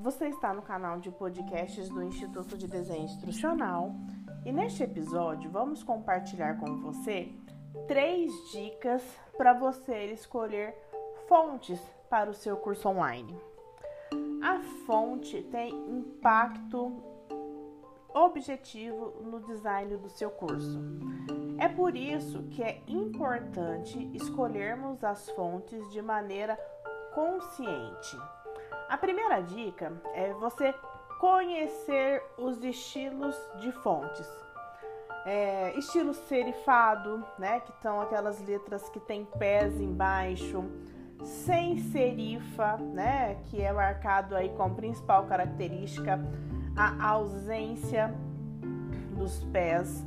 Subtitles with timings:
[0.00, 3.92] Você está no canal de podcasts do Instituto de Desenho Instrucional
[4.46, 7.32] e neste episódio vamos compartilhar com você
[7.88, 9.02] três dicas
[9.36, 10.72] para você escolher
[11.26, 13.36] fontes para o seu curso online.
[14.40, 17.02] A fonte tem impacto
[18.14, 20.80] objetivo no design do seu curso.
[21.58, 26.56] É por isso que é importante escolhermos as fontes de maneira
[27.12, 28.16] consciente.
[28.88, 30.74] A primeira dica é você
[31.20, 34.26] conhecer os estilos de fontes.
[35.26, 40.64] É, estilo serifado, né, que são aquelas letras que tem pés embaixo,
[41.22, 46.18] sem serifa, né, que é marcado aí como principal característica
[46.74, 48.14] a ausência
[49.18, 50.02] dos pés.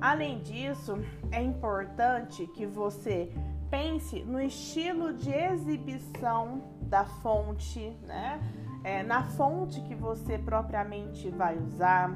[0.00, 0.98] Além disso,
[1.32, 3.32] é importante que você
[3.70, 8.40] pense no estilo de exibição da fonte, né?
[8.82, 12.10] É, na fonte que você propriamente vai usar.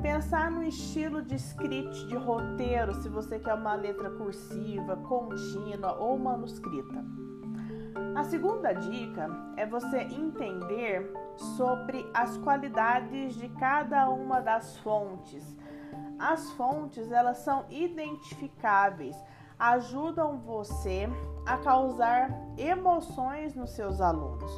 [0.00, 6.16] Pensar no estilo de script, de roteiro, se você quer uma letra cursiva, contínua ou
[6.16, 7.04] manuscrita.
[8.14, 11.12] A segunda dica é você entender
[11.56, 15.56] sobre as qualidades de cada uma das fontes.
[16.18, 19.16] As fontes, elas são identificáveis
[19.58, 21.08] ajudam você
[21.44, 24.50] a causar emoções nos seus alunos.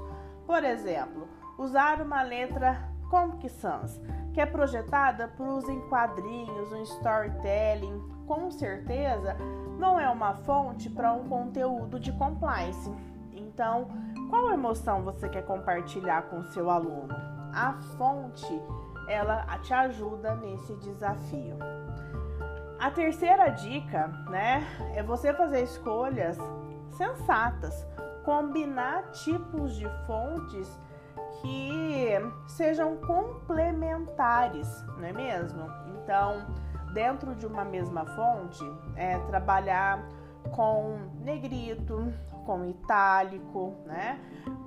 [0.47, 4.01] Por exemplo, usar uma letra Comic Sans,
[4.33, 9.37] que é projetada para uso em quadrinhos, um storytelling, com certeza
[9.79, 12.95] não é uma fonte para um conteúdo de compliance.
[13.33, 13.89] Então,
[14.29, 17.15] qual emoção você quer compartilhar com o seu aluno?
[17.53, 18.63] A fonte,
[19.09, 21.57] ela te ajuda nesse desafio.
[22.81, 26.39] A terceira dica, né, é você fazer escolhas
[26.93, 27.87] sensatas,
[28.25, 30.81] combinar tipos de fontes
[31.43, 32.09] que
[32.49, 35.71] sejam complementares, não é mesmo?
[35.89, 36.47] Então,
[36.95, 38.65] dentro de uma mesma fonte,
[38.97, 40.03] é trabalhar
[40.57, 42.11] com negrito,
[42.47, 44.19] com itálico, né?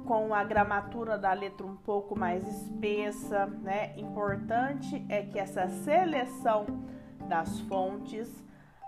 [0.05, 3.97] Com a gramatura da letra um pouco mais espessa, né?
[3.97, 6.92] Importante é que essa seleção
[7.33, 8.29] das fontes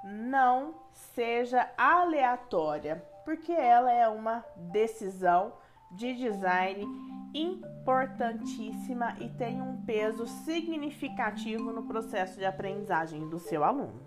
[0.03, 0.75] não
[1.15, 5.53] seja aleatória, porque ela é uma decisão
[5.91, 6.85] de design
[7.33, 13.99] importantíssima e tem um peso significativo no processo de aprendizagem do seu aluno.